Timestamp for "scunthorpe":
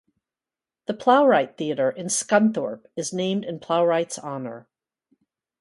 2.07-2.87